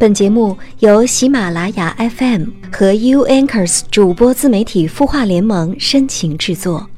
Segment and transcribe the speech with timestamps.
[0.00, 6.88] 本节目由喜马拉雅 FM 和 U Anchors 主播自媒体孵化联盟深情制作。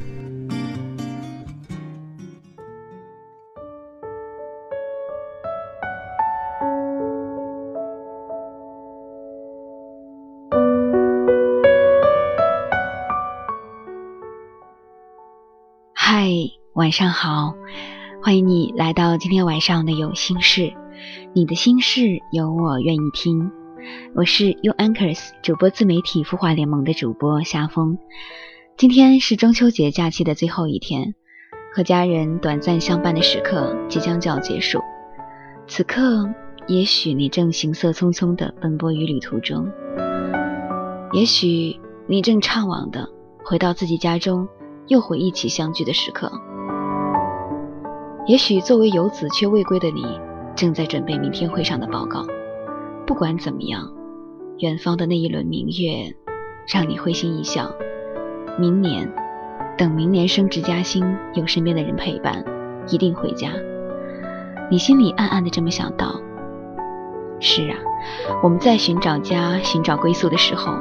[15.94, 16.28] 嗨，
[16.74, 17.54] 晚上好，
[18.22, 20.74] 欢迎你来到今天晚上的有心事。
[21.32, 23.50] 你的心事有我愿意听，
[24.14, 27.98] 我是 U Anchors 主播自媒体孵化联盟的主播夏风。
[28.76, 31.14] 今天是中秋节假期的最后一天，
[31.74, 34.80] 和家人短暂相伴的时刻即将就要结束。
[35.66, 36.28] 此刻，
[36.66, 39.70] 也许你正行色匆匆地奔波于旅途中，
[41.12, 43.08] 也许你正怅惘地
[43.44, 44.48] 回到自己家中，
[44.88, 46.30] 又回忆起相聚的时刻。
[48.26, 50.04] 也许作为游子却未归的你。
[50.60, 52.22] 正在准备明天会上的报告。
[53.06, 53.90] 不管怎么样，
[54.58, 56.14] 远方的那一轮明月，
[56.70, 57.72] 让你会心一笑。
[58.58, 59.10] 明年，
[59.78, 61.02] 等明年升职加薪，
[61.32, 62.44] 有身边的人陪伴，
[62.88, 63.48] 一定回家。
[64.70, 66.20] 你心里暗暗的这么想到。
[67.40, 67.78] 是啊，
[68.42, 70.74] 我们在寻找家、寻找归宿的时候，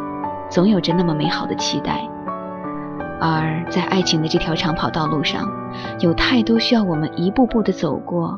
[0.50, 2.06] 总有着那么美好的期待。
[3.22, 5.50] 而在爱情的这条长跑道路上，
[6.02, 8.38] 有太多需要我们一步步的走过。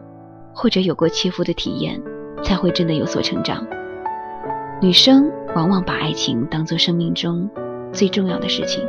[0.54, 2.02] 或者有过切肤的体验，
[2.44, 3.66] 才会真的有所成长。
[4.82, 7.50] 女生往往把爱情当做生命中
[7.94, 8.84] 最重要的事情。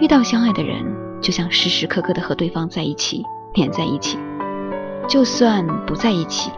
[0.00, 0.84] 遇到相爱的人，
[1.20, 3.22] 就想时时刻刻的和对方在一起，
[3.54, 4.18] 黏在一起。
[5.08, 6.50] 就算不在一起，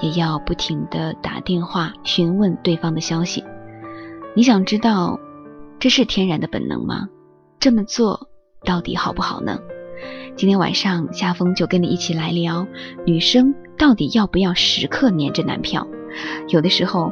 [0.00, 3.42] 也要不停的打电话询问对方的消息。
[4.34, 5.18] 你想知道，
[5.78, 7.08] 这是天然的本能吗？
[7.58, 8.28] 这么做
[8.64, 9.58] 到底好不好呢？
[10.36, 12.66] 今天晚上，夏风就跟你一起来聊，
[13.06, 15.88] 女生到底要不要时刻黏着男票？
[16.48, 17.10] 有的时候，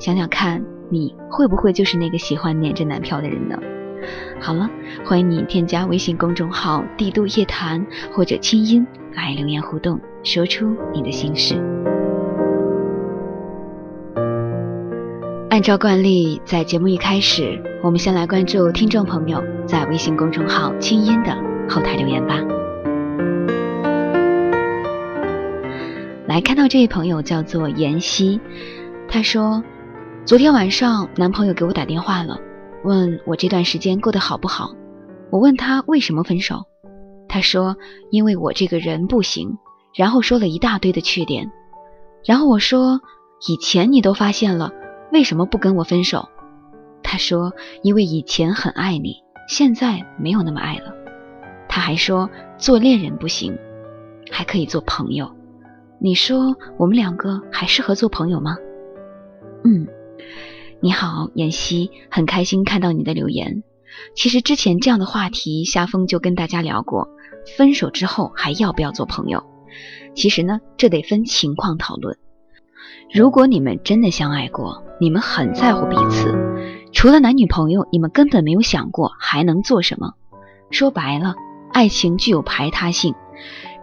[0.00, 3.56] 想想看，你会不会就是那个喜欢黏着男票的人呢？
[4.40, 4.68] 好了，
[5.04, 8.84] 欢迎你添加微信公众号“帝都夜谈”或者“清音”
[9.14, 11.54] 来留言互动，说出你的心事。
[15.48, 21.36] 按照惯例，在节目一开始，我们先来关注听众朋友在微信公众号“清音”的
[21.68, 22.40] 后台留言吧。
[26.34, 28.40] 来看到这位朋友叫做妍希，
[29.08, 29.62] 她说，
[30.24, 32.40] 昨天晚上男朋友给我打电话了，
[32.82, 34.74] 问我这段时间过得好不好。
[35.30, 36.64] 我问他为什么分手，
[37.28, 37.76] 他说
[38.10, 39.58] 因为我这个人不行，
[39.94, 41.52] 然后说了一大堆的缺点。
[42.24, 43.00] 然后我说
[43.46, 44.72] 以前你都发现了，
[45.12, 46.28] 为什么不跟我分手？
[47.04, 47.52] 他说
[47.84, 49.18] 因为以前很爱你，
[49.48, 50.92] 现在没有那么爱了。
[51.68, 52.28] 他还说
[52.58, 53.56] 做恋人不行，
[54.32, 55.30] 还可以做朋友。
[56.04, 58.58] 你说我们两个还适合做朋友吗？
[59.64, 59.88] 嗯，
[60.80, 63.62] 你好，妍希，很开心看到你的留言。
[64.14, 67.08] 其实之前这样的话题，夏风就跟大家聊过，
[67.56, 69.44] 分手之后还要不要做朋友？
[70.14, 72.18] 其实呢，这得分情况讨论。
[73.10, 76.36] 如果你们真的相爱过，你们很在乎彼此，
[76.92, 80.12] 除了男女朋友，你们根本没有想过还能做什么。
[80.70, 81.34] 说白了，
[81.72, 83.14] 爱情具有排他性。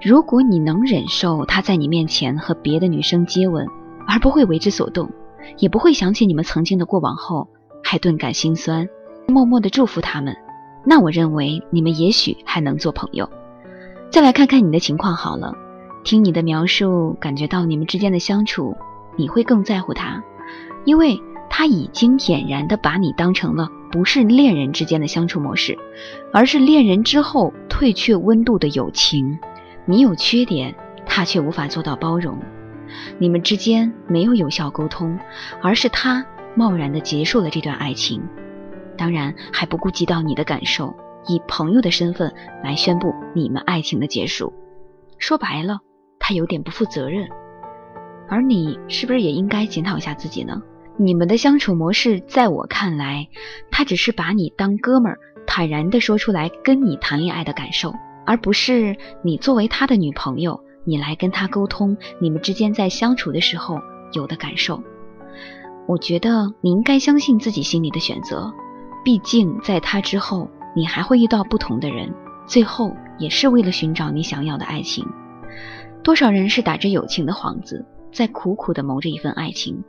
[0.03, 3.67] 如果你能忍受他在你面前和别的女生接吻，
[4.07, 5.11] 而不会为之所动，
[5.59, 7.47] 也不会想起你们曾经的过往后
[7.83, 8.89] 还顿感心酸，
[9.27, 10.35] 默默的祝福他们，
[10.83, 13.29] 那我认为你们也许还能做朋友。
[14.09, 15.53] 再来看看你的情况好了，
[16.03, 18.75] 听你的描述，感觉到你们之间的相处，
[19.15, 20.23] 你会更在乎他，
[20.83, 25.77] 因为他已经俨然的把你当成了不是恋人之间的相处模式，
[26.33, 29.37] 而是恋人之后退却温度的友情。
[29.91, 30.73] 你有缺点，
[31.05, 32.39] 他却无法做到包容，
[33.19, 35.19] 你们之间没有有效沟通，
[35.61, 36.25] 而是他
[36.55, 38.23] 贸然的结束了这段爱情，
[38.97, 40.95] 当然还不顾及到你的感受，
[41.27, 44.53] 以朋友的身份来宣布你们爱情的结束。
[45.17, 45.79] 说白了，
[46.19, 47.27] 他有点不负责任，
[48.29, 50.61] 而你是不是也应该检讨一下自己呢？
[50.95, 53.27] 你们的相处模式，在我看来，
[53.69, 57.93] 他只是把你当哥们儿，坦然的说出来跟你谈恋爱的感受。
[58.25, 63.79] 而不是你作为他的女朋友，你来跟他沟通你们之间在相处的时候
[64.13, 64.81] 有的感受。
[65.87, 68.53] 我觉得你应该相信自己心里的选择，
[69.03, 72.13] 毕竟在他之后，你还会遇到不同的人，
[72.45, 75.05] 最后也是为了寻找你想要的爱情。
[76.03, 79.83] 多少人是打着友情的幌子，在苦苦的谋着一份爱情，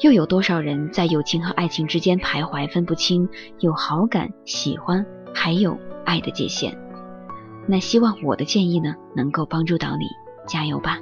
[0.00, 3.28] 又有多少人在友情和爱情之间徘徊，分不清
[3.60, 6.76] 有好感、喜欢，还有爱的界限。
[7.70, 10.06] 那希望我的建议呢，能够帮助到你，
[10.46, 10.98] 加油吧！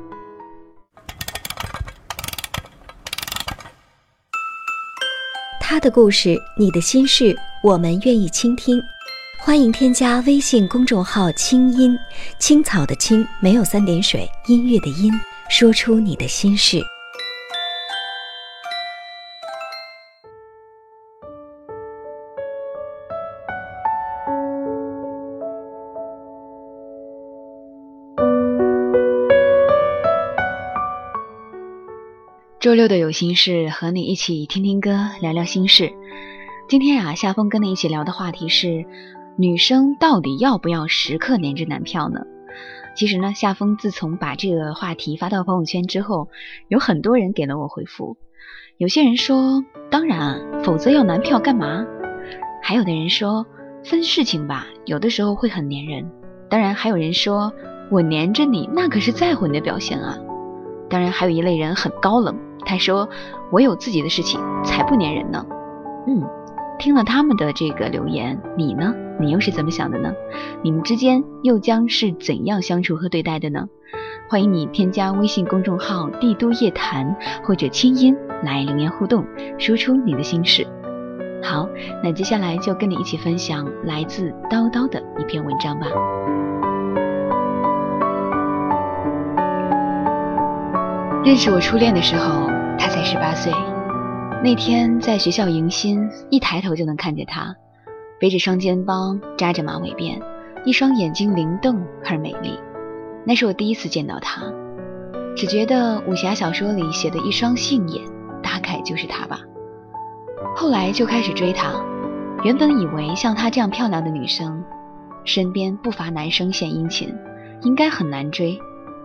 [5.61, 8.83] 他的故事，你的心事，我们愿意倾听。
[9.39, 11.97] 欢迎添加微信公众号“清音
[12.41, 15.13] 青草”的青没有三点水，音乐的音，
[15.49, 16.83] 说出你的心事。
[32.67, 34.91] 周六的有心事，和你一起听听歌，
[35.21, 35.93] 聊聊心事。
[36.69, 38.85] 今天呀，夏风跟你一起聊的话题是：
[39.37, 42.23] 女生到底要不要时刻黏着男票呢？
[42.97, 46.29] 其实呢，夏风自从把这个话题发到朋友圈之后，
[46.67, 48.17] 有很多人给了我回复。
[48.79, 51.87] 有些人说，当然啊，否则要男票干嘛？
[52.65, 53.47] 还有的人说，
[53.85, 56.11] 分事情吧，有的时候会很黏人。
[56.51, 57.53] 当然，还有人说
[57.93, 60.19] 我黏着你，那可是在乎你的表现啊。
[60.91, 62.37] 当然，还有一类人很高冷。
[62.67, 63.09] 他说
[63.51, 65.47] ：“我有自己的事情，才不粘人呢。”
[66.07, 66.23] 嗯，
[66.79, 68.95] 听了他们的这个留言，你呢？
[69.19, 70.13] 你又是怎么想的呢？
[70.63, 73.69] 你们之间又将是怎样相处和对待的呢？
[74.29, 77.17] 欢迎你添加微信公众号“帝都夜谈”
[77.47, 79.25] 或者“清音”来留言互动，
[79.57, 80.67] 说出你的心事。
[81.43, 81.69] 好，
[82.03, 85.87] 那接下来就跟你一起分享来自叨叨的一篇文章吧。
[91.25, 92.56] 认识我初恋的时候。
[92.79, 93.53] 他才十八岁，
[94.45, 97.57] 那天在学校迎新，一抬头就能看见他，
[98.21, 100.21] 背着双肩包，扎着马尾辫，
[100.65, 102.59] 一双眼睛灵动而美丽。
[103.25, 104.43] 那是我第一次见到他，
[105.35, 108.05] 只觉得武侠小说里写的一双杏眼，
[108.43, 109.41] 大概就是他吧。
[110.55, 111.73] 后来就开始追他，
[112.45, 114.63] 原本以为像她这样漂亮的女生，
[115.25, 117.13] 身边不乏男生献殷勤，
[117.63, 118.59] 应该很难追，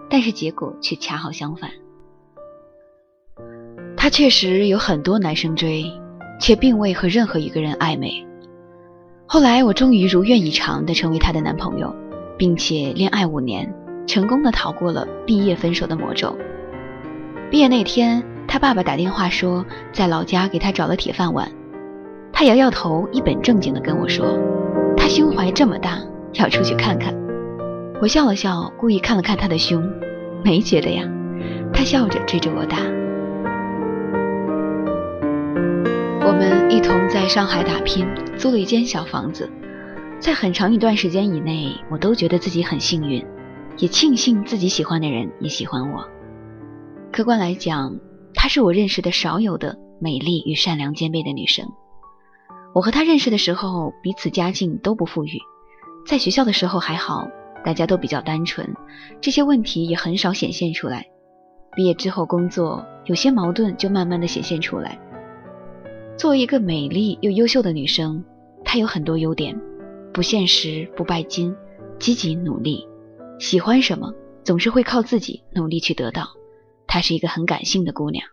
[0.10, 1.72] 但是结果却恰好相反。
[4.02, 5.86] 他确实有很多男生追，
[6.40, 8.26] 却并未和任何一个人暧昧。
[9.28, 11.96] 后来我终于如愿以偿的成为他的男朋友，
[12.36, 13.72] 并且恋爱五年，
[14.08, 16.36] 成功的逃过了毕业分手的魔咒。
[17.52, 19.64] 毕业那天，他爸爸打电话说
[19.94, 21.48] 在老家给他找了铁饭碗，
[22.34, 24.36] 他摇摇头，一本正经的跟我说，
[24.98, 26.00] 他胸怀这么大，
[26.34, 27.14] 要出去看看。
[28.02, 29.88] 我笑了笑，故意看了看他的胸，
[30.44, 31.08] 没觉得呀。
[31.72, 32.78] 他笑着追着我打。
[37.34, 38.06] 上海打拼，
[38.38, 39.50] 租了一间小房子。
[40.20, 43.26] 在很长一段时间以内，我都觉得自己很幸运，
[43.78, 46.06] 也庆幸自己喜欢的人也喜欢我。
[47.10, 47.96] 客观来讲，
[48.34, 51.66] 她是我认识的少有的美丽与善良兼备的女生。
[52.76, 55.40] 我和她认识的时候，彼此家境都不富裕。
[56.06, 57.30] 在学校的时候还好，
[57.64, 58.76] 大家都比较单纯，
[59.22, 61.06] 这些问题也很少显现出来。
[61.78, 65.00] 毕业之后工作，有些矛盾就慢慢的显现出来。
[66.22, 68.24] 作为一个美丽又优秀的女生，
[68.64, 69.60] 她有很多优点：
[70.14, 71.56] 不现实、不拜金、
[71.98, 72.88] 积极努力，
[73.40, 74.14] 喜欢什么
[74.44, 76.28] 总是会靠自己努力去得到。
[76.86, 78.24] 她是一个很感性的姑娘，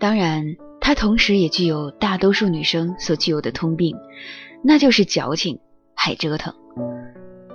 [0.00, 3.96] 当然，她同时也具有大多数女生所具有的通病，
[4.64, 5.60] 那就是矫情、
[5.94, 6.52] 爱折腾。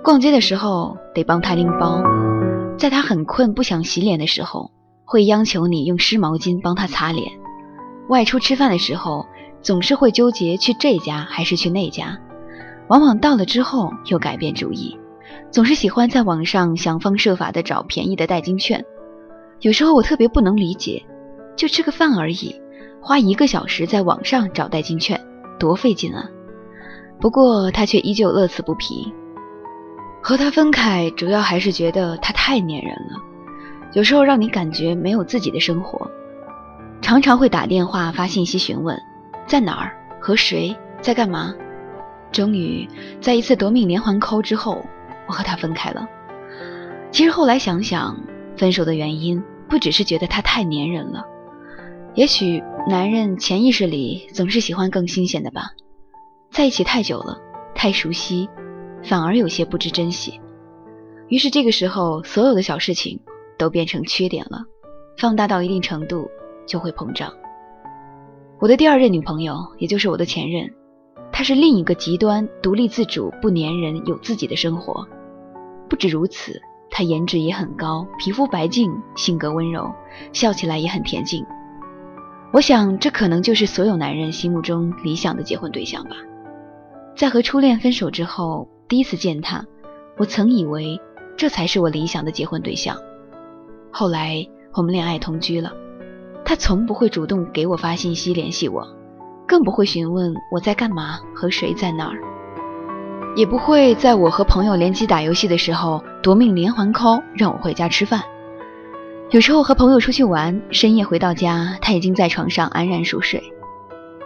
[0.02, 2.02] 逛街的时候得帮她拎包，
[2.78, 4.70] 在她很困不想洗脸的时候，
[5.04, 7.30] 会央求你用湿毛巾帮她擦脸。
[8.08, 9.26] 外出吃饭的时候。
[9.62, 12.18] 总是会纠结去这家还是去那家，
[12.88, 14.98] 往往到了之后又改变主意，
[15.50, 18.84] 总是喜欢在网上想方设法的找便宜的代金券。
[19.60, 21.04] 有时候我特别不能理解，
[21.56, 22.60] 就吃个饭而已，
[23.00, 25.20] 花一个小时在网上找代金券，
[25.58, 26.28] 多费劲啊！
[27.20, 29.12] 不过他却依旧乐此不疲。
[30.20, 33.20] 和他分开，主要还是觉得他太粘人了，
[33.92, 36.10] 有时候让你感觉没有自己的生活，
[37.00, 39.00] 常常会打电话发信息询问。
[39.46, 39.96] 在哪儿？
[40.20, 40.76] 和谁？
[41.00, 41.54] 在干嘛？
[42.30, 42.88] 终于
[43.20, 44.84] 在一次夺命连环 call 之后，
[45.26, 46.08] 我和他分开了。
[47.10, 48.18] 其实后来想想，
[48.56, 51.26] 分手的原因不只是觉得他太粘人了，
[52.14, 55.72] 也许男人潜意识里总是喜欢更新鲜的吧。
[56.50, 57.38] 在一起太久了，
[57.74, 58.48] 太熟悉，
[59.02, 60.40] 反而有些不知珍惜。
[61.28, 63.20] 于是这个时候，所有的小事情
[63.58, 64.62] 都变成缺点了，
[65.18, 66.30] 放大到一定程度
[66.66, 67.32] 就会膨胀。
[68.62, 70.72] 我的第二任女朋友，也就是我的前任，
[71.32, 75.04] 她是另一个极端，独立自主、不粘人，有自己的生活。
[75.90, 79.90] 不止如此，她颜值也很高，皮肤白净，性格温柔，
[80.32, 81.44] 笑起来也很恬静。
[82.52, 86.14] 我想，这可能就是所有男人心目中理想的结婚对象吧。
[87.16, 89.66] 在和初恋分手之后，第一次见她，
[90.16, 91.00] 我曾以为
[91.36, 92.96] 这才是我理想的结婚对象。
[93.90, 95.72] 后来我们恋爱同居了。
[96.44, 98.86] 他从不会主动给我发信息联系我，
[99.46, 102.18] 更不会询问我在干嘛和谁在哪儿，
[103.36, 108.22] 也不会在我和朋友联机打游戏的时候夺命连环 call 让我回家吃饭。
[109.30, 113.42] 有时候和朋友出去玩，深夜回到家，他已经在床上安然熟睡。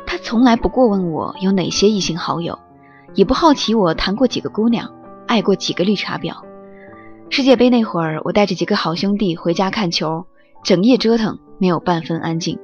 [0.04, 2.58] 他从来不过问我有哪些异性好友，
[3.14, 4.90] 也不好奇我谈过几个姑娘，
[5.28, 6.34] 爱过几个绿茶婊。
[7.28, 10.26] 世界杯那会儿，我带着几个好兄弟回家看球，
[10.64, 12.58] 整夜折腾，没有半分安静。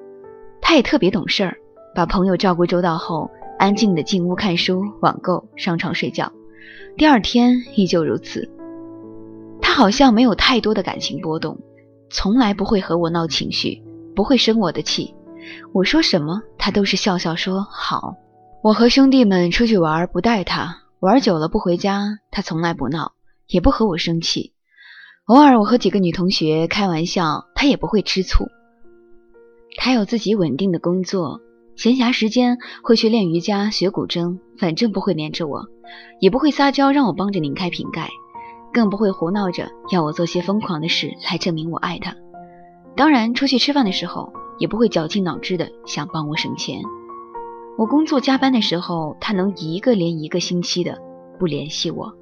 [0.61, 1.57] 他也特别懂事儿，
[1.95, 6.33] 把朋友照顾周到后，安静的进屋看书、网购、上床睡觉。
[6.97, 8.51] 第二天依旧如此。
[9.61, 11.59] 他好像没有太多的感情波动。
[12.11, 13.83] 从来不会和我闹情绪，
[14.15, 15.15] 不会生我的气。
[15.73, 18.17] 我说什么，他都是笑笑说好。
[18.63, 23.13] 我和兄弟们出去玩，不带他玩久了不回家，他从来不闹，
[23.49, 24.53] 也不和我生气。
[25.25, 28.47] 偶尔我和几个女同学开玩笑，他也不会吃醋。
[29.77, 31.41] 他有自己稳定的工作，
[31.77, 35.67] 闲暇时间会去练瑜伽、学古筝，反正不会黏着我，
[36.21, 38.09] 也不会撒娇让我帮着拧开瓶盖。
[38.73, 42.17] 更不会胡闹着要我做些疯狂的事来证明我爱他。
[42.97, 46.81] 当然，出去吃饭的时候也不会绞尽脑汁的想帮我省钱。
[47.77, 50.99] 我工作加班的时候，他能一个连一个星期的
[51.39, 52.15] 不联系我。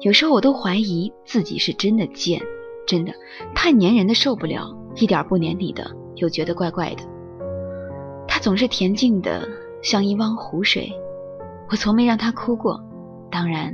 [0.00, 2.40] 有时候我都怀疑自己是真的贱，
[2.86, 3.12] 真的
[3.54, 7.02] 太粘人的受不了，一点不粘你的又觉得怪怪的。
[8.26, 9.48] 他总是恬静的
[9.82, 10.92] 像一汪湖水，
[11.70, 12.80] 我从没让他哭过，
[13.30, 13.72] 当然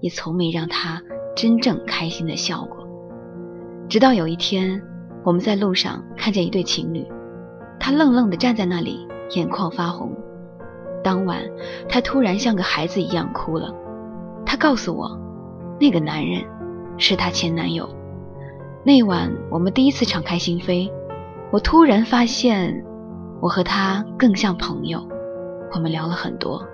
[0.00, 1.02] 也从没让他。
[1.36, 2.84] 真正开心的笑过，
[3.88, 4.82] 直到有一天，
[5.22, 7.06] 我们在路上看见一对情侣，
[7.78, 9.06] 他愣愣地站在那里，
[9.36, 10.10] 眼眶发红。
[11.04, 11.40] 当晚，
[11.88, 13.72] 他突然像个孩子一样哭了。
[14.44, 15.16] 他告诉我，
[15.78, 16.42] 那个男人
[16.96, 17.88] 是他前男友。
[18.84, 20.90] 那晚，我们第一次敞开心扉，
[21.50, 22.84] 我突然发现，
[23.40, 25.06] 我和他更像朋友。
[25.74, 26.66] 我们聊了很多，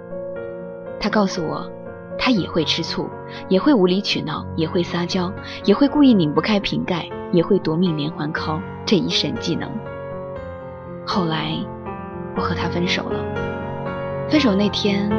[1.01, 1.71] 他告诉我。
[2.17, 3.11] 他也会吃醋，
[3.49, 5.33] 也会无理取闹，也会撒娇，
[5.65, 9.69] 也会故意拧不开瓶盖，也会夺命连环 call 这一神技能。
[11.05, 11.59] 后来，
[12.37, 13.19] 我和他分手了。
[14.31, 15.11] 分手那天，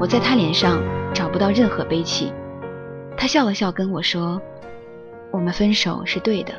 [0.00, 0.80] 我在他脸上
[1.12, 2.32] 找不到任何悲戚。
[3.18, 4.40] 他笑了笑跟我说
[5.32, 6.52] ：“我们分手是对的。”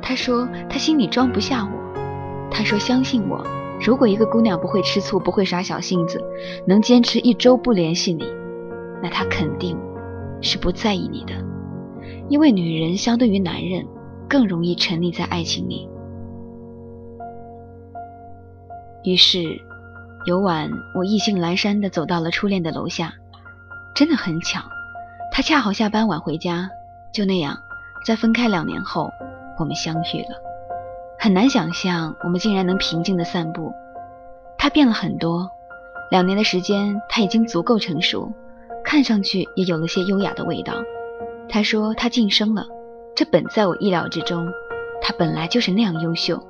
[0.00, 2.50] 他说他心里装不下我。
[2.50, 3.44] 他说相信我，
[3.80, 6.22] 如果一个姑娘不会吃醋，不会耍小性子，
[6.66, 8.24] 能坚持一周不联系你。
[9.02, 9.76] 那他肯定
[10.40, 11.34] 是不在意你的，
[12.28, 13.86] 因为女人相对于男人
[14.28, 15.88] 更容易沉溺在爱情里。
[19.04, 19.42] 于是，
[20.24, 23.12] 有晚我意兴阑珊地走到了初恋的楼下，
[23.94, 24.60] 真的很巧，
[25.32, 26.70] 他恰好下班晚回家。
[27.12, 27.56] 就那样，
[28.08, 29.12] 在分开两年后，
[29.58, 30.40] 我们相遇了。
[31.18, 33.70] 很难想象我们竟然能平静地散步。
[34.56, 35.50] 他变了很多，
[36.10, 38.32] 两年的时间，他已经足够成熟。
[38.82, 40.72] 看上去也有了些优雅的味道。
[41.50, 42.64] 他说他晋升了，
[43.14, 44.48] 这本在我意料之中。
[45.02, 46.42] 他本来就是那样优秀。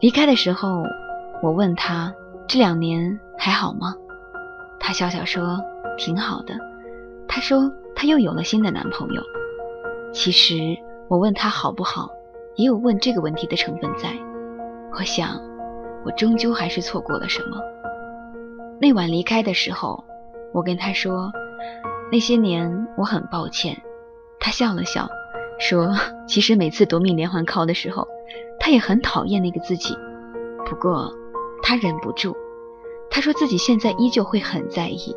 [0.00, 0.84] 离开的时候，
[1.42, 2.14] 我问他
[2.48, 3.94] 这两年还好吗？
[4.80, 5.60] 他笑笑说
[5.98, 6.54] 挺好的。
[7.28, 9.22] 他说他又有了新的男朋友。
[10.12, 10.76] 其实
[11.08, 12.10] 我问他好不好，
[12.56, 14.10] 也有问这个问题的成分在。
[14.92, 15.40] 我想，
[16.04, 17.58] 我终究还是错过了什么。
[18.80, 20.04] 那晚离开的时候，
[20.52, 21.32] 我跟他说。
[22.10, 23.80] 那些年我很抱歉，
[24.38, 25.08] 他笑了笑，
[25.58, 25.94] 说
[26.28, 28.06] ：“其实每次夺命连环 call 的时候，
[28.60, 29.96] 他也很讨厌那个自己。
[30.66, 31.10] 不过
[31.62, 32.36] 他忍不住，
[33.08, 35.16] 他说自己现在依旧会很在意。”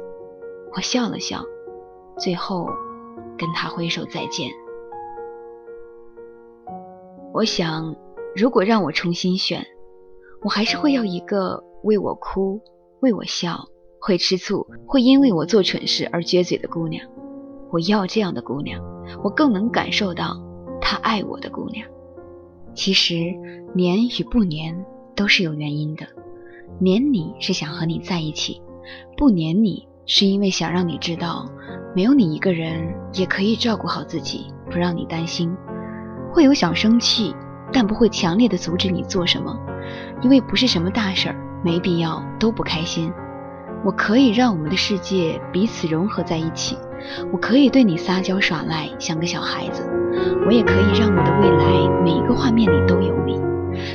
[0.73, 1.43] 我笑了笑，
[2.17, 2.69] 最后
[3.37, 4.49] 跟他挥手再见。
[7.35, 7.93] 我想，
[8.33, 9.61] 如果让我重新选，
[10.41, 12.61] 我还是会要一个为我哭、
[13.01, 13.59] 为我笑。
[13.99, 17.05] 会吃醋，会因为我做蠢事而撅嘴的姑娘，
[17.71, 18.81] 我要这样的姑娘。
[19.21, 20.37] 我更能感受到
[20.79, 21.85] 她爱我的姑娘。
[22.73, 23.15] 其实
[23.73, 26.05] 黏与不黏都是有原因的，
[26.79, 28.61] 黏你是想和你在一起，
[29.17, 31.49] 不黏你是因为想让你知道，
[31.93, 35.53] 没有你一个人也可以照顾好自己，不让你担心。
[36.35, 37.33] 会有小生气，
[37.71, 39.57] 但不会强烈的阻止你做什么，
[40.21, 43.09] 因为不是什么大事儿，没必要都不开心。
[43.85, 46.77] 我可以让我们的世界彼此融合在一起，
[47.31, 49.89] 我可以对你撒娇耍赖，像个小孩子，
[50.45, 53.39] 我也可以让我的未来每一个画面里都有你。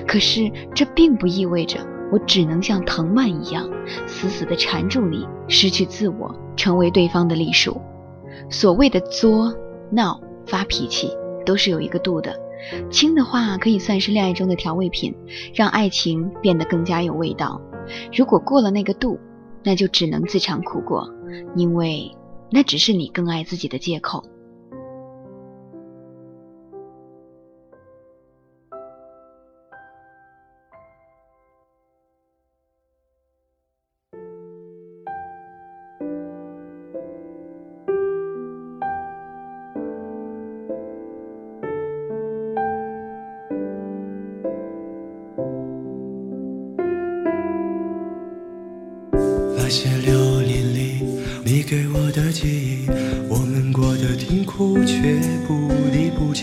[0.09, 1.79] 可是这并不意味着
[2.11, 3.69] 我只能像藤蔓一样
[4.07, 7.79] 死死地缠住你，失去自我，成为对方的隶属。
[8.49, 9.55] 所谓的作、
[9.91, 11.11] 闹、发脾气，
[11.51, 12.33] 都是有一个度的。
[12.93, 15.13] 轻的话可以算是恋爱中的调味品，
[15.53, 17.61] 让爱情变得更加有味道。
[18.17, 19.19] 如果过了那个度，
[19.65, 21.13] 那就只能自尝苦果，
[21.57, 22.15] 因为
[22.53, 24.23] 那只是你更爱自己的借口。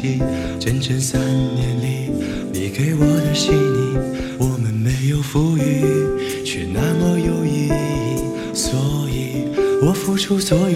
[0.01, 0.19] 起。
[0.59, 1.19] 整整三
[1.55, 2.11] 年里，
[2.53, 3.97] 你给我的细腻，
[4.37, 7.71] 我们没有富裕，却那么有意义。
[8.53, 8.73] 所
[9.09, 9.47] 以
[9.81, 10.66] 我付出所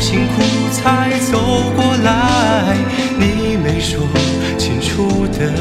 [0.00, 1.38] 辛苦才走
[1.76, 2.76] 过来，
[3.18, 3.98] 你没说
[4.56, 5.52] 清楚的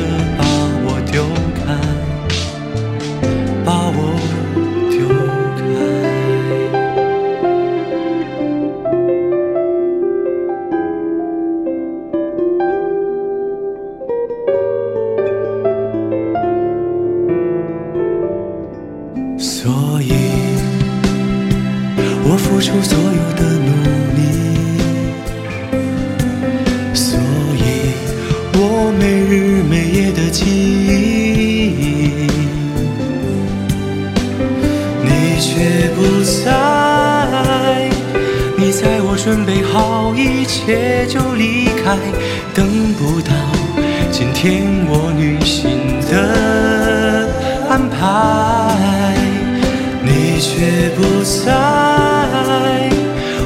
[29.00, 32.28] 没日没夜的记忆。
[35.04, 37.90] 你却不在，
[38.58, 41.98] 你在我准备好一切就离开，
[42.54, 43.32] 等不到
[44.12, 47.28] 今天我旅行的
[47.70, 47.96] 安排。
[50.04, 51.52] 你却不在，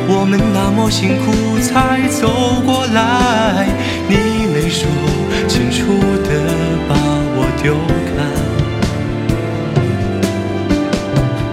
[0.08, 2.30] 我们那么辛苦才走
[2.64, 3.68] 过来，
[4.08, 4.16] 你
[5.92, 6.30] 清楚的
[6.88, 6.96] 把
[7.36, 7.76] 我丢
[8.16, 8.18] 开。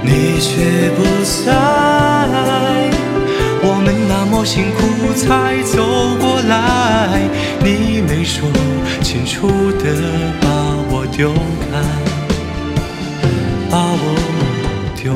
[0.01, 0.48] 你却
[0.94, 1.46] 不在，
[3.62, 4.79] 我们那么辛苦
[5.14, 5.77] 才走
[6.20, 6.53] 过来，
[7.64, 8.48] 你没说
[9.03, 9.85] 清楚的
[10.40, 10.46] 把
[10.88, 11.33] 我丢
[11.72, 11.83] 开，
[13.68, 14.05] 把我
[14.94, 15.12] 丢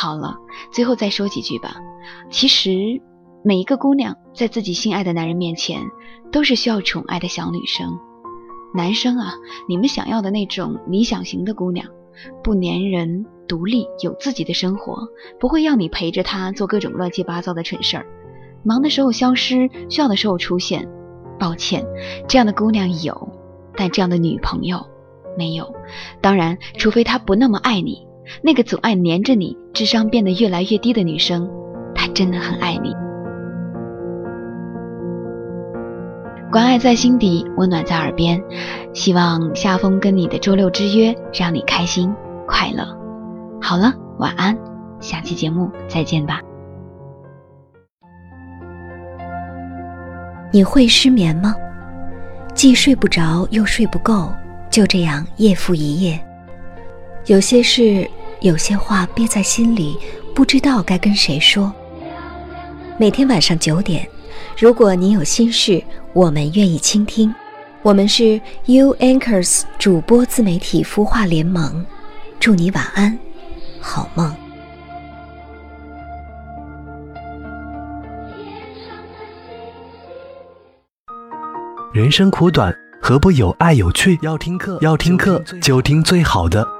[0.00, 0.38] 好了，
[0.72, 1.76] 最后再说几句吧。
[2.30, 3.02] 其实，
[3.44, 5.82] 每一个姑娘在自己心爱的男人面前，
[6.32, 7.98] 都是需要宠爱的小女生。
[8.74, 9.34] 男生啊，
[9.68, 11.86] 你们想要的那种理想型的姑娘，
[12.42, 15.06] 不粘人、独立、有自己的生活，
[15.38, 18.06] 不会要你陪着她做各种乱七八糟的蠢事儿，
[18.64, 20.88] 忙的时候消失，需要的时候出现。
[21.38, 21.84] 抱歉，
[22.26, 23.28] 这样的姑娘有，
[23.76, 24.86] 但这样的女朋友
[25.36, 25.74] 没有。
[26.22, 28.08] 当然，除非她不那么爱你。
[28.42, 31.50] 那个总爱黏着你、智商变得越来越低的女生，
[31.94, 32.94] 她真的很爱你。
[36.52, 38.42] 关爱在心底，温暖在耳边。
[38.92, 42.12] 希望夏风跟你的周六之约让你开心
[42.46, 42.84] 快乐。
[43.60, 44.56] 好了，晚安，
[44.98, 46.40] 下期节目再见吧。
[50.52, 51.54] 你会失眠吗？
[52.52, 54.28] 既睡不着又睡不够，
[54.68, 56.20] 就这样夜复一夜。
[57.26, 58.08] 有些事。
[58.40, 59.98] 有些话憋在心里，
[60.34, 61.70] 不知道该跟谁说。
[62.96, 64.08] 每天晚上九点，
[64.58, 67.34] 如果你有心事，我们愿意倾听。
[67.82, 71.84] 我们是 U Anchors 主播自媒体孵化联盟，
[72.38, 73.18] 祝你晚安，
[73.78, 74.34] 好梦。
[81.92, 84.18] 人生苦短，何不有爱有趣？
[84.22, 86.79] 要听课，要听课就听最好的。